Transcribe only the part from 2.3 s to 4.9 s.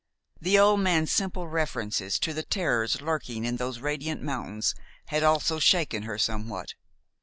the terrors lurking in those radiant mountains